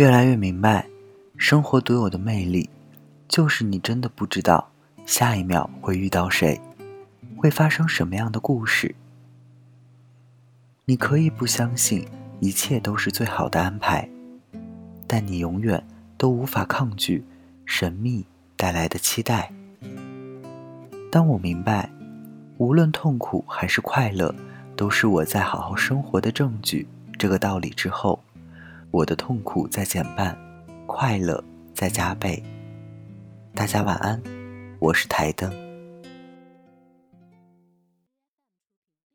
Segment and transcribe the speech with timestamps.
[0.00, 0.86] 越来越明白，
[1.36, 2.70] 生活独有的魅力，
[3.28, 4.66] 就是你真的不知道
[5.04, 6.58] 下一秒会遇到谁，
[7.36, 8.94] 会发生什么样的故事。
[10.86, 12.08] 你可以不相信
[12.40, 14.08] 一切都是最好的安排，
[15.06, 15.86] 但你永远
[16.16, 17.22] 都无法抗拒
[17.66, 18.24] 神秘
[18.56, 19.52] 带来的期待。
[21.12, 21.90] 当我明白，
[22.56, 24.34] 无论痛苦还是快乐，
[24.74, 26.88] 都是我在好好生活的证据
[27.18, 28.18] 这个道理之后。
[28.92, 30.36] 我的痛苦在减半，
[30.86, 32.42] 快乐在加倍。
[33.54, 34.20] 大家晚安，
[34.80, 35.69] 我是台灯。